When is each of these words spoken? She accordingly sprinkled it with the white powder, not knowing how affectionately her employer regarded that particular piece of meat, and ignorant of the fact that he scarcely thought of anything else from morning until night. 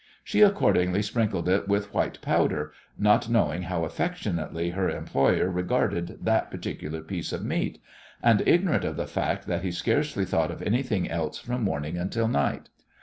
She 0.23 0.41
accordingly 0.41 1.03
sprinkled 1.03 1.47
it 1.47 1.67
with 1.67 1.91
the 1.91 1.91
white 1.91 2.19
powder, 2.23 2.71
not 2.97 3.29
knowing 3.29 3.61
how 3.61 3.85
affectionately 3.85 4.71
her 4.71 4.89
employer 4.89 5.47
regarded 5.47 6.17
that 6.25 6.49
particular 6.49 7.01
piece 7.01 7.31
of 7.31 7.45
meat, 7.45 7.79
and 8.23 8.41
ignorant 8.47 8.83
of 8.83 8.97
the 8.97 9.05
fact 9.05 9.45
that 9.45 9.61
he 9.61 9.71
scarcely 9.71 10.25
thought 10.25 10.49
of 10.49 10.63
anything 10.63 11.07
else 11.07 11.37
from 11.37 11.61
morning 11.61 11.99
until 11.99 12.27
night. 12.27 12.69